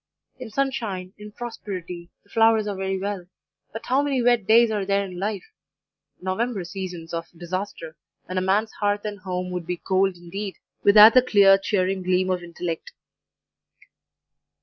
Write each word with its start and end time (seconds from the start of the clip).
In 0.39 0.49
sunshine, 0.49 1.13
in 1.19 1.31
prosperity, 1.31 2.09
the 2.23 2.31
flowers 2.31 2.65
are 2.67 2.75
very 2.75 2.97
well; 2.97 3.27
but 3.71 3.85
how 3.85 4.01
many 4.01 4.19
wet 4.19 4.47
days 4.47 4.71
are 4.71 4.83
there 4.83 5.05
in 5.05 5.19
life 5.19 5.43
November 6.19 6.63
seasons 6.63 7.13
of 7.13 7.29
disaster, 7.37 7.95
when 8.25 8.39
a 8.39 8.41
man's 8.41 8.71
hearth 8.79 9.05
and 9.05 9.19
home 9.19 9.51
would 9.51 9.67
be 9.67 9.77
cold 9.77 10.15
indeed, 10.15 10.55
without 10.83 11.13
the 11.13 11.21
clear, 11.21 11.55
cheering 11.59 12.01
gleam 12.01 12.31
of 12.31 12.41
intellect. 12.41 12.93